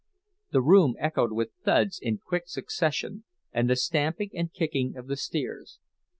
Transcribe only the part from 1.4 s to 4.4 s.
the thuds in quick succession, and the stamping